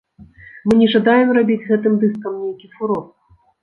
Мы 0.67 0.73
не 0.79 0.87
жадаем 0.95 1.29
рабіць 1.41 1.61
гэтым 1.69 1.93
дыскам 2.07 2.43
нейкі 2.43 2.67
фурор. 2.77 3.11